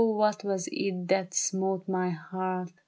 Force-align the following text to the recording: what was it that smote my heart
what 0.03 0.43
was 0.43 0.67
it 0.71 1.07
that 1.09 1.31
smote 1.31 1.87
my 1.87 2.09
heart 2.09 2.71